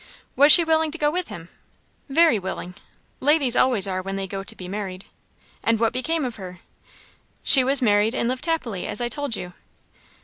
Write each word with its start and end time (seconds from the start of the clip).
"Was 0.35 0.51
she 0.51 0.63
willing 0.63 0.89
to 0.89 0.97
go 0.97 1.11
with 1.11 1.27
him?" 1.27 1.49
"Very 2.09 2.39
willing. 2.39 2.73
Ladies 3.19 3.55
always 3.55 3.85
are, 3.85 4.01
when 4.01 4.15
they 4.15 4.25
go 4.25 4.41
to 4.43 4.55
be 4.55 4.67
married." 4.67 5.05
"And 5.63 5.79
what 5.79 5.93
became 5.93 6.25
of 6.25 6.37
her?" 6.37 6.61
"She 7.43 7.63
was 7.63 7.83
married 7.83 8.15
and 8.15 8.27
lived 8.27 8.47
happily, 8.47 8.87
as 8.87 8.99
I 8.99 9.09
told 9.09 9.35
you." 9.35 9.53